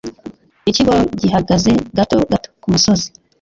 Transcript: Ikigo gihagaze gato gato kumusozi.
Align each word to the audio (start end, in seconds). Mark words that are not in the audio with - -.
Ikigo 0.69 0.95
gihagaze 1.19 1.71
gato 1.97 2.17
gato 2.31 2.49
kumusozi. 2.61 3.07